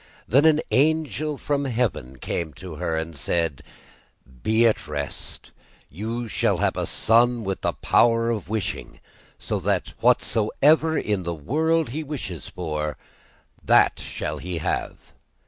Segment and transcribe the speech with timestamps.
[0.27, 3.61] Then an angel from heaven came to her and said:
[4.41, 5.51] 'Be at rest,
[5.91, 8.99] you shall have a son with the power of wishing,
[9.37, 12.97] so that whatsoever in the world he wishes for,
[13.63, 15.13] that shall he have.